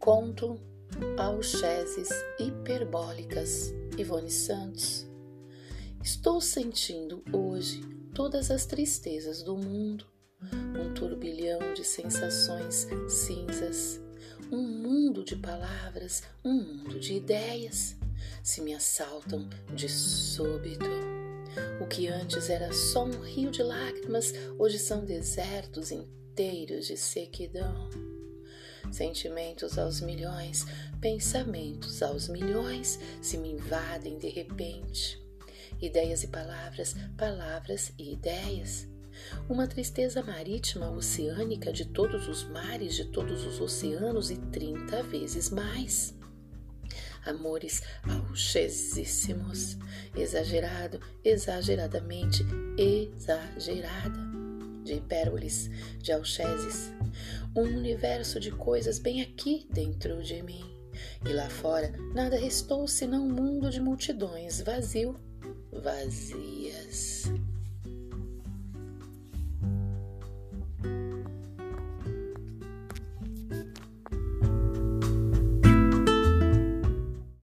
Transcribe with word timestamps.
Conto 0.00 0.58
Alcheses 1.16 2.08
Hiperbólicas 2.36 3.72
Ivone 3.96 4.28
Santos 4.28 5.06
Estou 6.02 6.40
sentindo 6.40 7.22
hoje 7.32 7.80
todas 8.12 8.50
as 8.50 8.66
tristezas 8.66 9.40
do 9.40 9.56
mundo, 9.56 10.04
um 10.52 10.92
turbilhão 10.92 11.74
de 11.74 11.84
sensações 11.84 12.88
cinzas, 13.08 14.00
um 14.50 14.62
mundo 14.62 15.24
de 15.24 15.36
palavras, 15.36 16.24
um 16.44 16.54
mundo 16.54 16.98
de 16.98 17.14
ideias 17.14 17.96
se 18.42 18.60
me 18.62 18.74
assaltam 18.74 19.48
de 19.72 19.88
súbito. 19.88 20.90
O 21.80 21.86
que 21.86 22.08
antes 22.08 22.50
era 22.50 22.72
só 22.72 23.04
um 23.04 23.20
rio 23.20 23.52
de 23.52 23.62
lágrimas, 23.62 24.34
hoje 24.58 24.80
são 24.80 25.04
desertos 25.04 25.92
inteiros 25.92 26.88
de 26.88 26.96
sequidão. 26.96 28.11
Sentimentos 28.92 29.78
aos 29.78 30.02
milhões, 30.02 30.66
pensamentos 31.00 32.02
aos 32.02 32.28
milhões 32.28 33.00
se 33.22 33.38
me 33.38 33.52
invadem 33.52 34.18
de 34.18 34.28
repente. 34.28 35.18
Ideias 35.80 36.22
e 36.22 36.28
palavras, 36.28 36.94
palavras 37.16 37.90
e 37.98 38.12
ideias. 38.12 38.86
Uma 39.48 39.66
tristeza 39.66 40.22
marítima 40.22 40.90
oceânica 40.90 41.72
de 41.72 41.86
todos 41.86 42.28
os 42.28 42.44
mares, 42.44 42.94
de 42.94 43.06
todos 43.06 43.46
os 43.46 43.60
oceanos 43.62 44.30
e 44.30 44.36
trinta 44.36 45.02
vezes 45.02 45.48
mais 45.48 46.14
amores 47.24 47.82
alchesíssimos, 48.02 49.78
exagerado, 50.14 51.00
exageradamente 51.24 52.44
exagerada, 52.76 54.18
de 54.82 54.94
hipérboles, 54.94 55.70
de 55.98 56.12
alcheses, 56.12 56.92
um 57.56 57.62
universo 57.62 58.40
de 58.40 58.50
coisas 58.50 58.98
bem 58.98 59.22
aqui 59.22 59.66
dentro 59.70 60.22
de 60.22 60.42
mim. 60.42 60.64
E 61.24 61.32
lá 61.32 61.48
fora 61.48 61.92
nada 62.14 62.36
restou 62.36 62.86
senão 62.86 63.26
um 63.26 63.32
mundo 63.32 63.70
de 63.70 63.80
multidões 63.80 64.60
vazio, 64.60 65.18
vazias. 65.72 67.24